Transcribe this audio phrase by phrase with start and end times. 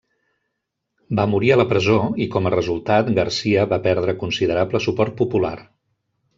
[1.19, 5.57] Va morir a la presó i com a resultat Garcia va perdre considerable suport popular.